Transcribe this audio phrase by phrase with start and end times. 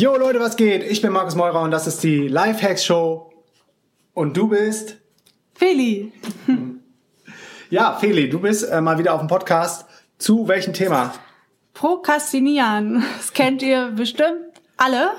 [0.00, 0.84] Jo Leute, was geht?
[0.84, 3.32] Ich bin Markus Meurer und das ist die Lifehacks Show.
[4.14, 4.96] Und du bist?
[5.54, 6.12] Feli.
[7.70, 9.86] Ja, Feli, du bist äh, mal wieder auf dem Podcast.
[10.16, 11.12] Zu welchem Thema?
[11.74, 13.04] Prokrastinieren.
[13.18, 14.40] Das kennt ihr bestimmt
[14.76, 15.10] alle.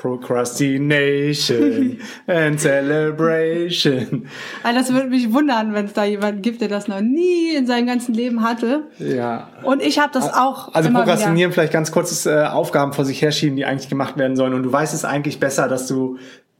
[0.00, 4.26] Procrastination and Celebration.
[4.62, 7.66] Also das würde mich wundern, wenn es da jemanden gibt, der das noch nie in
[7.66, 8.82] seinem ganzen Leben hatte.
[8.98, 9.48] Ja.
[9.62, 10.74] Und ich habe das auch.
[10.74, 11.52] Also Prokrastinieren wieder.
[11.52, 14.54] vielleicht ganz kurzes äh, Aufgaben vor sich herschieben, die eigentlich gemacht werden sollen.
[14.54, 16.18] Und du weißt es eigentlich besser, dass du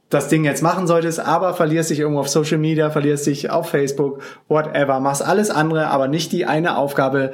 [0.09, 3.69] das Ding jetzt machen solltest, aber verlierst dich irgendwo auf Social Media, verlierst dich auf
[3.69, 7.31] Facebook, whatever, machst alles andere, aber nicht die eine Aufgabe,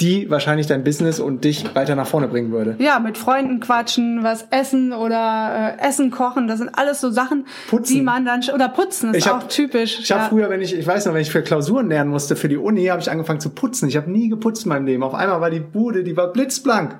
[0.00, 2.76] die wahrscheinlich dein Business und dich weiter nach vorne bringen würde.
[2.78, 7.46] Ja, mit Freunden quatschen, was essen oder äh, Essen kochen, das sind alles so Sachen,
[7.68, 7.94] Putzen.
[7.94, 9.98] die man dann oder putzen ist Ich hab- auch typisch.
[10.00, 10.28] Ich habe ja.
[10.28, 12.86] früher, wenn ich, ich weiß noch, wenn ich für Klausuren lernen musste für die Uni,
[12.86, 13.88] habe ich angefangen zu putzen.
[13.88, 15.02] Ich habe nie geputzt in meinem Leben.
[15.02, 16.96] Auf einmal war die Bude, die war blitzblank.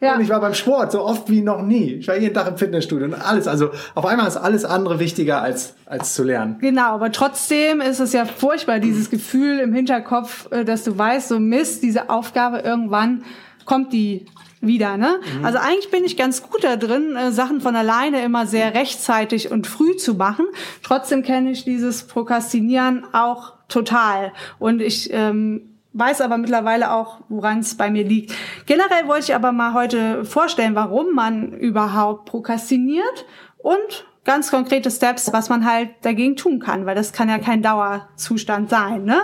[0.00, 0.14] Ja.
[0.14, 1.94] Und ich war beim Sport so oft wie noch nie.
[1.94, 3.46] Ich war jeden Tag im Fitnessstudio und alles.
[3.48, 6.58] Also auf einmal ist alles andere wichtiger als, als zu lernen.
[6.60, 11.28] Genau, aber trotzdem ist es ja furchtbar, dieses Gefühl im Hinterkopf, äh, dass du weißt,
[11.28, 13.24] so Mist, diese Aufgabe irgendwann
[13.64, 14.26] kommt die
[14.66, 15.20] wieder, ne?
[15.42, 19.50] Also eigentlich bin ich ganz gut da drin, äh, Sachen von alleine immer sehr rechtzeitig
[19.50, 20.46] und früh zu machen.
[20.82, 24.32] Trotzdem kenne ich dieses Prokrastinieren auch total.
[24.58, 28.34] Und ich ähm, weiß aber mittlerweile auch, woran es bei mir liegt.
[28.66, 33.24] Generell wollte ich aber mal heute vorstellen, warum man überhaupt prokrastiniert
[33.58, 37.62] und ganz konkrete Steps, was man halt dagegen tun kann, weil das kann ja kein
[37.62, 39.04] Dauerzustand sein.
[39.04, 39.20] Ne?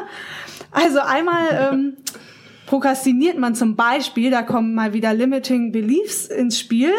[0.71, 1.97] Also einmal ähm,
[2.67, 6.93] prokrastiniert man zum Beispiel, da kommen mal wieder Limiting Beliefs ins Spiel,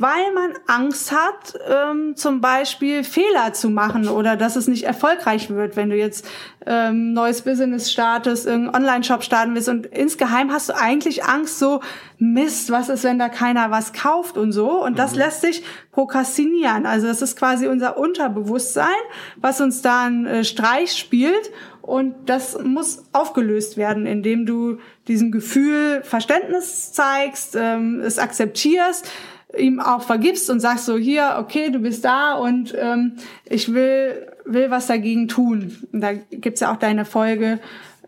[0.00, 5.50] weil man Angst hat, ähm, zum Beispiel Fehler zu machen oder dass es nicht erfolgreich
[5.50, 6.26] wird, wenn du jetzt
[6.64, 11.82] ähm, neues Business startest, irgendeinen Online-Shop starten willst und insgeheim hast du eigentlich Angst, so
[12.18, 15.62] Mist, was ist, wenn da keiner was kauft und so und das lässt sich
[15.92, 16.86] prokrastinieren.
[16.86, 18.86] Also das ist quasi unser Unterbewusstsein,
[19.36, 21.50] was uns da einen äh, Streich spielt
[21.82, 24.78] und das muss aufgelöst werden, indem du
[25.08, 29.06] diesem Gefühl Verständnis zeigst, ähm, es akzeptierst,
[29.58, 34.26] ihm auch vergibst und sagst so, hier, okay, du bist da und ähm, ich will,
[34.44, 35.76] will was dagegen tun.
[35.92, 37.60] Und da gibt's ja auch deine Folge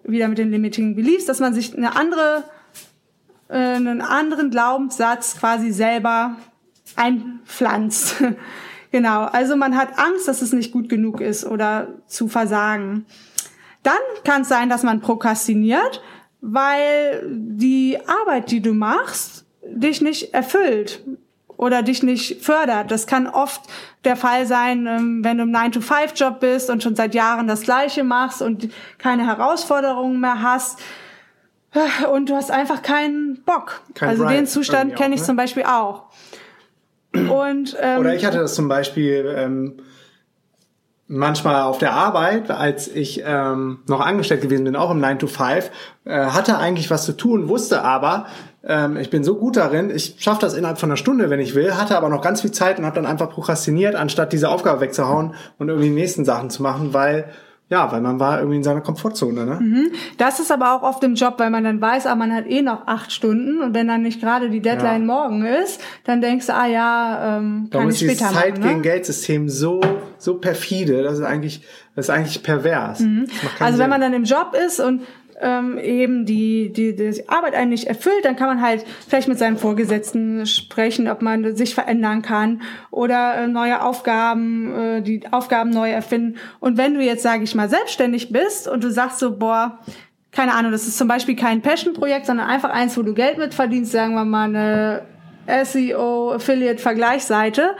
[0.05, 2.45] wieder mit den Limiting Beliefs, dass man sich eine andere,
[3.49, 6.37] äh, einen anderen Glaubenssatz quasi selber
[6.97, 8.17] einpflanzt.
[8.93, 13.07] genau, also man hat Angst, dass es nicht gut genug ist oder zu versagen.
[13.83, 16.03] Dann kann es sein, dass man prokrastiniert,
[16.41, 21.03] weil die Arbeit, die du machst, dich nicht erfüllt
[21.62, 22.91] oder dich nicht fördert.
[22.91, 23.62] Das kann oft
[24.05, 28.03] der Fall sein, ähm, wenn du im 9-to-5-Job bist und schon seit Jahren das Gleiche
[28.03, 28.69] machst und
[28.99, 30.81] keine Herausforderungen mehr hast.
[32.12, 33.81] Und du hast einfach keinen Bock.
[33.95, 35.27] Kein also Drive den Zustand kenne ich ne?
[35.27, 36.11] zum Beispiel auch.
[37.15, 39.79] Und, ähm, Oder ich hatte das zum Beispiel ähm,
[41.12, 45.27] manchmal auf der Arbeit, als ich ähm, noch angestellt gewesen bin, auch im 9 to
[45.27, 45.71] 5,
[46.05, 48.27] äh, hatte eigentlich was zu tun, wusste aber,
[48.67, 51.55] ähm, ich bin so gut darin, ich schaffe das innerhalb von einer Stunde, wenn ich
[51.55, 54.81] will, hatte aber noch ganz viel Zeit und habe dann einfach prokrastiniert, anstatt diese Aufgabe
[54.81, 57.27] wegzuhauen und irgendwie die nächsten Sachen zu machen, weil
[57.72, 59.47] ja, weil man war irgendwie in seiner Komfortzone.
[59.47, 59.91] Ne?
[60.19, 62.60] Das ist aber auch oft im Job, weil man dann weiß, ah, man hat eh
[62.60, 65.15] noch acht Stunden und wenn dann nicht gerade die Deadline Ja.
[65.15, 68.62] morgen ist, dann denkst du, ah ja, ähm, kann ich später Zeit machen.
[68.62, 68.82] gegen Ne?
[68.82, 69.81] Geld-System so
[70.19, 71.62] so perfide, das ist eigentlich
[71.97, 72.99] das ist eigentlich pervers.
[72.99, 73.27] Keinen
[73.61, 75.00] Also wenn man dann im Job ist und
[75.43, 79.39] ähm, eben die, die, die Arbeit einen nicht erfüllt, dann kann man halt vielleicht mit
[79.39, 85.69] seinen Vorgesetzten sprechen, ob man sich verändern kann oder äh, neue Aufgaben, äh, die Aufgaben
[85.71, 86.39] neu erfinden.
[86.61, 89.81] Und wenn du jetzt, sage ich mal, selbstständig bist und du sagst so, boah,
[90.31, 93.53] keine Ahnung, das ist zum Beispiel kein Passion-Projekt, sondern einfach eins, wo du Geld mit
[93.53, 95.03] verdienst, sagen wir mal eine
[95.65, 97.77] SEO-Affiliate-Vergleichsseite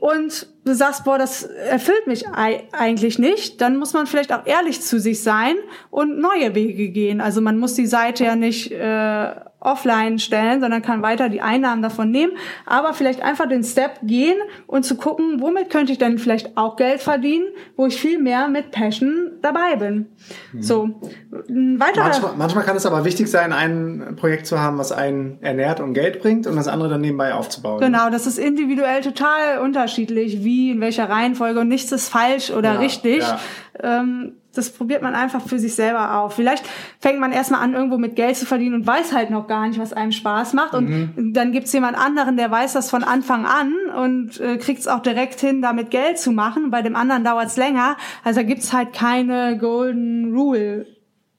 [0.00, 4.46] und du sagst, boah, das erfüllt mich ei- eigentlich nicht, dann muss man vielleicht auch
[4.46, 5.56] ehrlich zu sich sein
[5.90, 7.20] und neue Wege gehen.
[7.20, 9.30] Also man muss die Seite ja nicht äh,
[9.60, 12.32] offline stellen, sondern kann weiter die Einnahmen davon nehmen,
[12.64, 16.76] aber vielleicht einfach den Step gehen und zu gucken, womit könnte ich denn vielleicht auch
[16.76, 17.46] Geld verdienen,
[17.76, 20.06] wo ich viel mehr mit Passion dabei bin.
[20.52, 20.62] Mhm.
[20.62, 21.00] So,
[21.48, 25.38] ein weiterer Manchmal, manchmal kann es aber wichtig sein, ein Projekt zu haben, was einen
[25.42, 27.80] ernährt und Geld bringt und das andere dann nebenbei aufzubauen.
[27.80, 32.74] Genau, das ist individuell total unterschiedlich, wie, in welcher Reihenfolge und nichts ist falsch oder
[32.74, 33.18] Ja, richtig.
[33.18, 33.40] ja.
[33.82, 36.34] Ähm, das probiert man einfach für sich selber auf.
[36.34, 36.64] Vielleicht
[37.00, 39.78] fängt man erstmal an, irgendwo mit Geld zu verdienen und weiß halt noch gar nicht,
[39.80, 40.74] was einem Spaß macht.
[40.74, 41.32] Und Mhm.
[41.32, 45.00] dann gibt's jemand anderen, der weiß das von Anfang an und äh, kriegt es auch
[45.00, 46.70] direkt hin, damit Geld zu machen.
[46.70, 47.96] Bei dem anderen dauert's länger.
[48.24, 50.86] Also da gibt's halt keine Golden Rule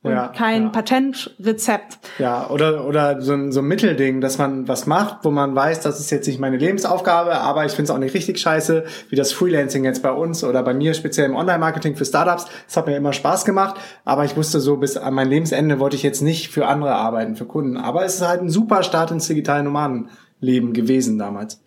[0.01, 0.69] und Ja, kein ja.
[0.69, 1.99] Patentrezept.
[2.19, 5.81] Ja, oder, oder so ein, so ein Mittelding, dass man was macht, wo man weiß,
[5.81, 9.15] das ist jetzt nicht meine Lebensaufgabe, aber ich finde es auch nicht richtig scheiße, wie
[9.17, 12.45] das Freelancing jetzt bei uns oder bei mir speziell im Online-Marketing für Startups.
[12.65, 13.75] Das hat mir immer Spaß gemacht,
[14.05, 17.35] aber ich wusste so, bis an mein Lebensende wollte ich jetzt nicht für andere arbeiten,
[17.35, 17.75] für Kunden.
[17.75, 21.61] Aber es ist halt ein super Start ins digitale Nomadenleben gewesen damals.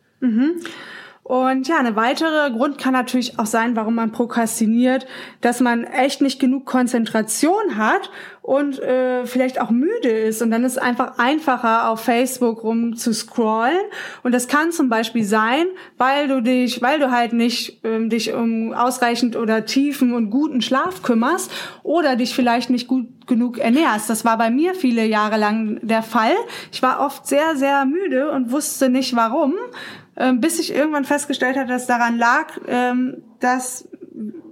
[1.24, 5.06] Und ja, eine weitere Grund kann natürlich auch sein, warum man prokrastiniert,
[5.40, 8.10] dass man echt nicht genug Konzentration hat
[8.42, 10.42] und äh, vielleicht auch müde ist.
[10.42, 13.78] Und dann ist es einfach einfacher, auf Facebook rum zu scrollen.
[14.24, 15.66] Und das kann zum Beispiel sein,
[15.96, 20.60] weil du dich, weil du halt nicht ähm, dich um ausreichend oder tiefen und guten
[20.60, 21.52] Schlaf kümmerst
[21.84, 24.10] oder dich vielleicht nicht gut genug ernährst.
[24.10, 26.34] Das war bei mir viele Jahre lang der Fall.
[26.72, 29.54] Ich war oft sehr, sehr müde und wusste nicht warum
[30.35, 33.88] bis ich irgendwann festgestellt hatte, dass daran lag, ähm, dass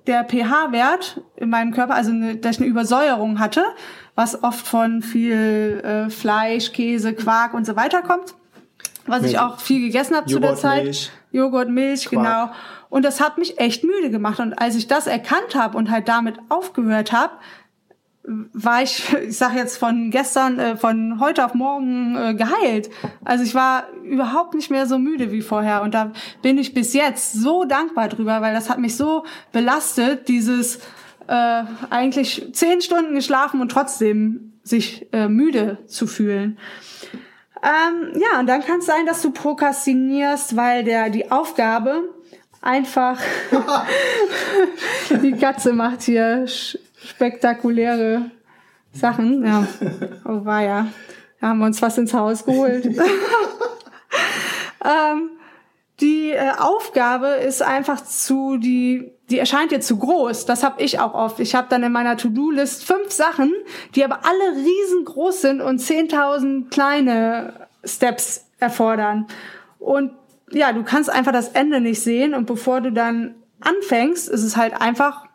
[0.06, 3.64] der pH-Wert in meinem Körper, also eine, dass ich eine Übersäuerung hatte,
[4.14, 8.34] was oft von viel äh, Fleisch, Käse, Quark und so weiter kommt,
[9.06, 9.38] was ich Milch.
[9.38, 10.84] auch viel gegessen habe zu der Joghurt, Zeit.
[10.84, 11.10] Milch.
[11.32, 12.24] Joghurt, Milch, Quark.
[12.24, 12.50] genau.
[12.88, 14.40] Und das hat mich echt müde gemacht.
[14.40, 17.32] Und als ich das erkannt habe und halt damit aufgehört habe,
[18.24, 22.90] war ich, ich sag jetzt von gestern, äh, von heute auf morgen äh, geheilt.
[23.24, 25.82] Also ich war überhaupt nicht mehr so müde wie vorher.
[25.82, 26.12] Und da
[26.42, 30.76] bin ich bis jetzt so dankbar drüber, weil das hat mich so belastet, dieses
[31.26, 36.58] äh, eigentlich zehn Stunden geschlafen und trotzdem sich äh, müde zu fühlen.
[37.62, 42.04] Ähm, ja, und dann kann es sein, dass du prokrastinierst, weil der die Aufgabe
[42.62, 43.18] einfach
[45.22, 46.46] die Katze macht hier
[47.04, 48.30] spektakuläre
[48.92, 49.44] Sachen.
[49.44, 49.66] Ja,
[50.24, 50.86] oh war ja.
[51.40, 52.84] Da haben wir uns was ins Haus geholt.
[54.84, 55.30] ähm,
[56.00, 60.46] die äh, Aufgabe ist einfach zu die die erscheint dir zu groß.
[60.46, 61.40] Das habe ich auch oft.
[61.40, 63.52] Ich habe dann in meiner To-Do-List fünf Sachen,
[63.94, 69.26] die aber alle riesengroß sind und 10.000 kleine Steps erfordern.
[69.78, 70.12] Und
[70.50, 74.56] ja, du kannst einfach das Ende nicht sehen und bevor du dann anfängst, ist es
[74.56, 75.26] halt einfach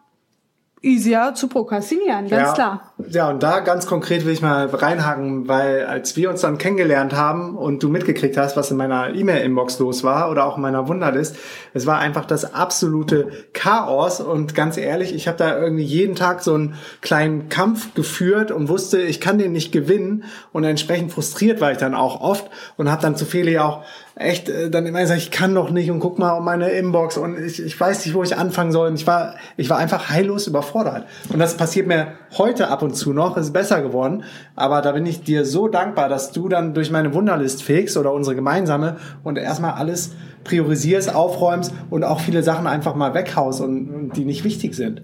[0.85, 2.93] easier zu prokrastinieren, ganz ja, klar.
[3.09, 7.13] Ja, und da ganz konkret will ich mal reinhaken, weil als wir uns dann kennengelernt
[7.13, 10.87] haben und du mitgekriegt hast, was in meiner E-Mail-Inbox los war oder auch in meiner
[10.87, 11.35] Wunderlist,
[11.73, 14.21] es war einfach das absolute Chaos.
[14.21, 18.69] Und ganz ehrlich, ich habe da irgendwie jeden Tag so einen kleinen Kampf geführt und
[18.69, 20.23] wusste, ich kann den nicht gewinnen.
[20.53, 23.83] Und entsprechend frustriert war ich dann auch oft und habe dann zu Feli auch
[24.15, 27.17] echt äh, dann immer gesagt, ich kann doch nicht und guck mal um meine Inbox
[27.17, 28.87] und ich, ich weiß nicht, wo ich anfangen soll.
[28.87, 31.05] Und ich war, ich war einfach heillos überfordert.
[31.29, 32.07] Und das passiert mir
[32.37, 34.23] heute ab und zu noch, ist besser geworden.
[34.55, 38.13] Aber da bin ich dir so dankbar, dass du dann durch meine Wunderlist fegst oder
[38.13, 40.13] unsere gemeinsame und erstmal alles
[40.45, 45.01] priorisierst, aufräumst und auch viele Sachen einfach mal weghaust und, und die nicht wichtig sind.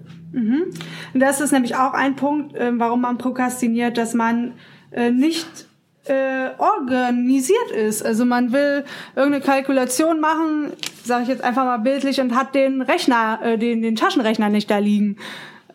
[1.12, 4.54] Und das ist nämlich auch ein Punkt, äh, warum man prokrastiniert, dass man
[4.90, 5.66] äh, nicht
[6.04, 8.04] äh, organisiert ist.
[8.04, 10.72] Also man will irgendeine Kalkulation machen,
[11.04, 14.70] sage ich jetzt einfach mal bildlich, und hat den Rechner, äh, den, den Taschenrechner nicht
[14.70, 15.16] da liegen.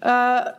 [0.01, 0.07] Äh,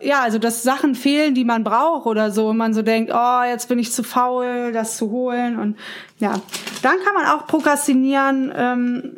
[0.06, 3.42] ja, also dass Sachen fehlen, die man braucht oder so, und man so denkt, oh,
[3.44, 5.76] jetzt bin ich zu faul, das zu holen und
[6.18, 6.34] ja,
[6.82, 9.12] dann kann man auch prokrastinieren, ähm,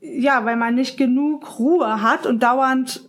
[0.00, 3.02] ja, weil man nicht genug Ruhe hat und dauernd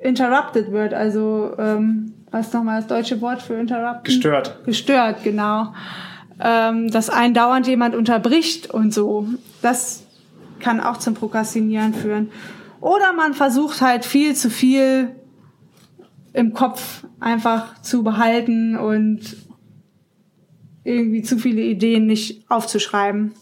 [0.00, 0.94] interrupted wird.
[0.94, 4.04] Also, ähm, was ist nochmal das deutsche Wort für interrupted?
[4.04, 4.58] Gestört.
[4.64, 5.74] Gestört, genau.
[6.42, 9.28] Ähm, dass einen dauernd jemand unterbricht und so.
[9.62, 10.04] Das
[10.58, 12.30] kann auch zum Prokrastinieren führen.
[12.80, 15.14] Oder man versucht halt viel zu viel
[16.32, 19.36] im Kopf einfach zu behalten und
[20.84, 23.32] irgendwie zu viele Ideen nicht aufzuschreiben.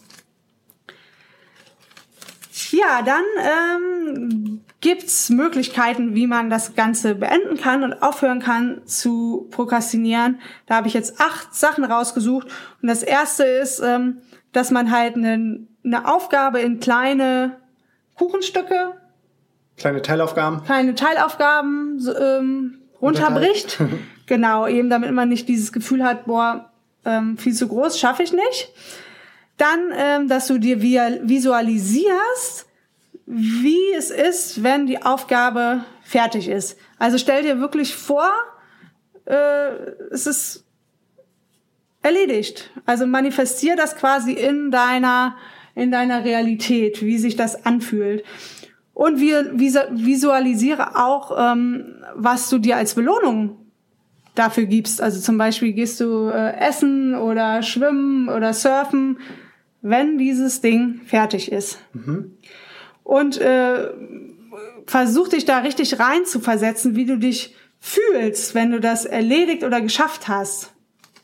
[2.71, 9.47] Ja, dann ähm, gibt's Möglichkeiten, wie man das Ganze beenden kann und aufhören kann zu
[9.51, 10.39] prokrastinieren.
[10.65, 12.47] Da habe ich jetzt acht Sachen rausgesucht.
[12.81, 14.19] Und das erste ist, ähm,
[14.51, 17.57] dass man halt eine, eine Aufgabe in kleine
[18.15, 18.93] Kuchenstücke,
[19.77, 20.63] Kleine Teilaufgaben.
[20.65, 23.79] kleine Teilaufgaben so, ähm, runterbricht.
[24.25, 26.69] genau, eben damit man nicht dieses Gefühl hat, boah,
[27.05, 28.73] ähm, viel zu groß, schaffe ich nicht.
[29.59, 32.65] Dann, ähm, dass du dir visualisierst,
[33.27, 36.77] wie es ist, wenn die Aufgabe fertig ist.
[36.97, 38.31] Also stell dir wirklich vor,
[39.25, 39.69] äh,
[40.11, 40.65] es ist
[42.01, 42.71] erledigt.
[42.85, 45.35] Also manifestier das quasi in deiner
[45.75, 48.23] in deiner Realität, wie sich das anfühlt.
[48.93, 53.57] Und wir visualisiere auch, ähm, was du dir als Belohnung
[54.35, 55.01] dafür gibst.
[55.01, 59.19] Also zum Beispiel gehst du äh, essen oder schwimmen oder surfen,
[59.81, 61.79] wenn dieses Ding fertig ist.
[61.93, 62.37] Mhm.
[63.03, 63.89] Und äh,
[64.85, 69.63] versuch dich da richtig rein zu versetzen, wie du dich fühlst, wenn du das erledigt
[69.63, 70.71] oder geschafft hast.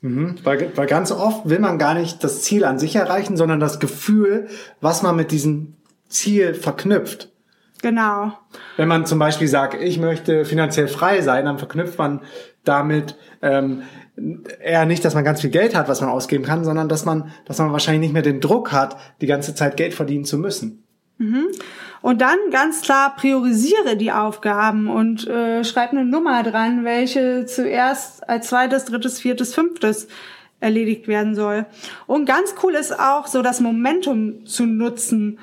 [0.02, 0.36] Mhm.
[0.44, 3.80] Weil, weil ganz oft will man gar nicht das Ziel an sich erreichen, sondern das
[3.80, 4.48] Gefühl,
[4.82, 5.76] was man mit diesem
[6.08, 7.32] Ziel verknüpft.
[7.82, 8.38] Genau.
[8.78, 12.22] Wenn man zum Beispiel sagt, ich möchte finanziell frei sein, dann verknüpft man
[12.64, 13.84] damit ähm,
[14.64, 17.32] eher nicht, dass man ganz viel Geld hat, was man ausgeben kann, sondern dass man,
[17.46, 20.84] dass man wahrscheinlich nicht mehr den Druck hat, die ganze Zeit Geld verdienen zu müssen.
[21.18, 21.48] Mhm.
[22.02, 28.28] Und dann ganz klar priorisiere die Aufgaben und äh, schreib eine Nummer dran, welche zuerst
[28.30, 30.08] als zweites, drittes, viertes, fünftes
[30.60, 31.66] erledigt werden soll.
[32.08, 35.40] Und ganz cool ist auch so das Momentum zu nutzen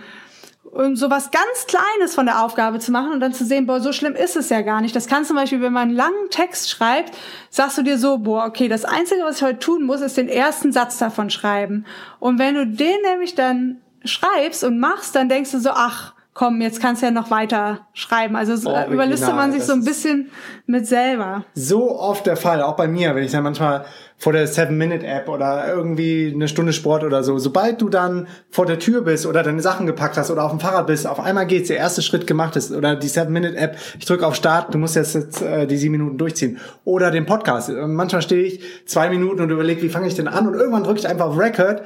[0.73, 3.81] und so was ganz Kleines von der Aufgabe zu machen und dann zu sehen, boah,
[3.81, 4.97] so schlimm ist es ja gar nicht.
[4.97, 7.15] Das kann zum Beispiel, wenn man einen langen Text schreibt,
[7.51, 10.31] sagst du dir so, boah, okay, das Einzige, was ich heute tun muss, ist den
[10.31, 11.85] ersten Satz davon schreiben.
[12.21, 16.63] Und wenn du den nämlich dann schreibst und machst, dann denkst du so, ach, komm,
[16.63, 18.35] jetzt kannst du ja noch weiter schreiben.
[18.35, 20.31] Also oh, überlistet man sich so ein bisschen
[20.65, 21.45] mit selber.
[21.55, 23.85] So oft der Fall, auch bei mir, wenn ich dann manchmal
[24.23, 27.41] vor der Seven-Minute-App oder irgendwie eine Stunde Sport oder so.
[27.41, 30.61] Sobald du dann vor der Tür bist oder deine Sachen gepackt hast oder auf dem
[30.61, 34.25] Fahrrad bist, auf einmal geht's, der erste Schritt gemacht ist oder die Seven-Minute-App, ich drücke
[34.25, 36.61] auf Start, du musst jetzt, jetzt äh, die sieben Minuten durchziehen.
[36.85, 37.69] Oder den Podcast.
[37.69, 41.01] Manchmal stehe ich zwei Minuten und überlege, wie fange ich denn an und irgendwann drücke
[41.01, 41.83] ich einfach auf Record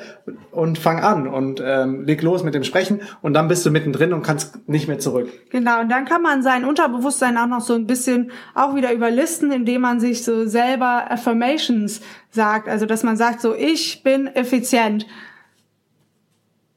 [0.50, 4.12] und fang an und ähm, leg los mit dem Sprechen und dann bist du mittendrin
[4.12, 5.30] und kannst nicht mehr zurück.
[5.48, 9.52] Genau, und dann kann man sein Unterbewusstsein auch noch so ein bisschen auch wieder überlisten,
[9.52, 12.02] indem man sich so selber Affirmations
[12.36, 12.68] sagt.
[12.68, 15.06] Also, dass man sagt, so, ich bin effizient.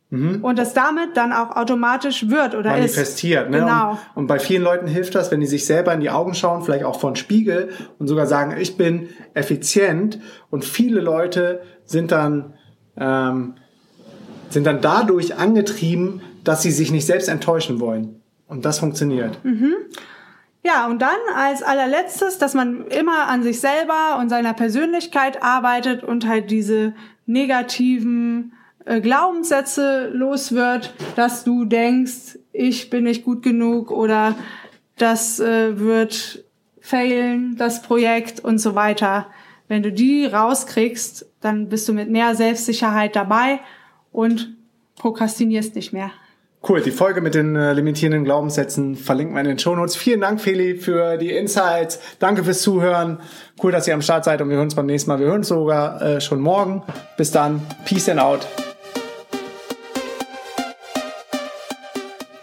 [0.09, 0.43] Mhm.
[0.43, 3.45] Und das damit dann auch automatisch wird oder manifestiert.
[3.45, 3.51] Ist.
[3.51, 3.59] Ne?
[3.59, 3.91] Genau.
[3.91, 6.63] Und, und, bei vielen Leuten hilft das, wenn die sich selber in die Augen schauen,
[6.63, 10.19] vielleicht auch von Spiegel und sogar sagen, ich bin effizient.
[10.49, 12.55] Und viele Leute sind dann
[12.97, 13.53] ähm,
[14.49, 18.21] sind dann dadurch angetrieben, dass sie sich nicht selbst enttäuschen wollen.
[18.47, 19.43] Und das funktioniert.
[19.43, 19.75] Mhm.
[20.71, 26.03] Ja, und dann als allerletztes, dass man immer an sich selber und seiner Persönlichkeit arbeitet
[26.03, 26.93] und halt diese
[27.25, 28.53] negativen
[28.85, 34.35] äh, Glaubenssätze los wird, dass du denkst, ich bin nicht gut genug oder
[34.95, 36.43] das äh, wird
[36.81, 39.25] failen, das Projekt und so weiter.
[39.67, 43.59] Wenn du die rauskriegst, dann bist du mit mehr Selbstsicherheit dabei
[44.11, 44.55] und
[44.97, 46.11] prokrastinierst nicht mehr.
[46.67, 49.95] Cool, die Folge mit den äh, limitierenden Glaubenssätzen verlinken wir in den Shownotes.
[49.95, 52.01] Vielen Dank, Feli, für die Insights.
[52.19, 53.19] Danke fürs Zuhören.
[53.63, 55.19] Cool, dass ihr am Start seid und wir hören uns beim nächsten Mal.
[55.19, 56.83] Wir hören uns sogar äh, schon morgen.
[57.15, 57.61] Bis dann.
[57.85, 58.45] Peace and out.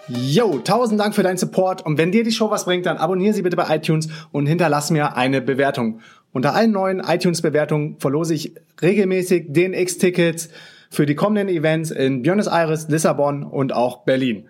[0.08, 3.34] Yo, tausend Dank für deinen Support und wenn dir die Show was bringt, dann abonniere
[3.34, 6.00] sie bitte bei iTunes und hinterlass mir eine Bewertung.
[6.32, 10.48] Unter allen neuen iTunes-Bewertungen verlose ich regelmäßig DNX-Tickets
[10.96, 14.48] für die kommenden Events in Buenos Aires, Lissabon und auch Berlin.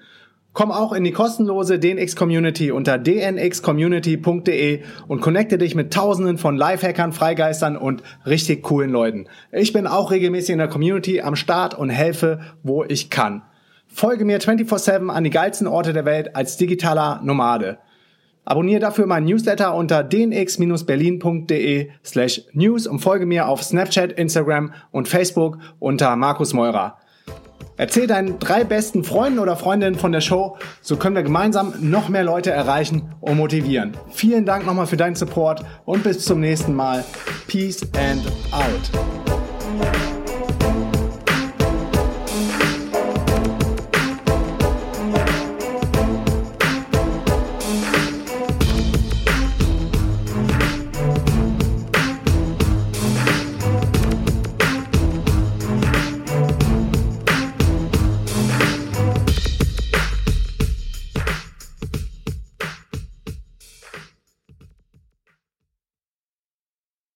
[0.53, 6.57] Komm auch in die kostenlose DNX Community unter dnxcommunity.de und connecte dich mit tausenden von
[6.57, 9.27] Lifehackern, Freigeistern und richtig coolen Leuten.
[9.51, 13.43] Ich bin auch regelmäßig in der Community am Start und helfe, wo ich kann.
[13.89, 17.79] Folge mir 24-7 an die geilsten Orte der Welt als digitaler Nomade.
[18.47, 25.09] Abonniere dafür meinen Newsletter unter dnx-berlin.de slash news und folge mir auf Snapchat, Instagram und
[25.09, 26.97] Facebook unter Markus Meurer.
[27.77, 32.09] Erzähl deinen drei besten Freunden oder Freundinnen von der Show, so können wir gemeinsam noch
[32.09, 33.97] mehr Leute erreichen und motivieren.
[34.11, 37.05] Vielen Dank nochmal für deinen Support und bis zum nächsten Mal.
[37.49, 40.16] Peace and out.